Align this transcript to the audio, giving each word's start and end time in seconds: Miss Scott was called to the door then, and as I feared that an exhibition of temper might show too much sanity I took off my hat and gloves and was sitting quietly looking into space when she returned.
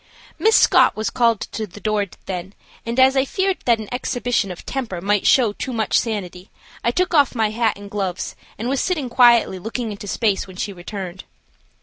Miss 0.39 0.55
Scott 0.55 0.95
was 0.95 1.11
called 1.11 1.41
to 1.41 1.67
the 1.67 1.79
door 1.79 2.07
then, 2.25 2.55
and 2.87 2.99
as 2.99 3.15
I 3.15 3.23
feared 3.23 3.57
that 3.65 3.77
an 3.77 3.87
exhibition 3.91 4.49
of 4.49 4.65
temper 4.65 4.99
might 4.99 5.27
show 5.27 5.53
too 5.53 5.71
much 5.71 5.99
sanity 5.99 6.49
I 6.83 6.89
took 6.89 7.13
off 7.13 7.35
my 7.35 7.51
hat 7.51 7.77
and 7.77 7.87
gloves 7.87 8.35
and 8.57 8.67
was 8.67 8.81
sitting 8.81 9.09
quietly 9.09 9.59
looking 9.59 9.91
into 9.91 10.07
space 10.07 10.47
when 10.47 10.55
she 10.57 10.73
returned. 10.73 11.25